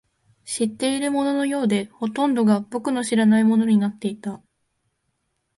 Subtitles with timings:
[0.45, 4.41] 知っているもののようで、ほとんどが僕の知らないものになっていた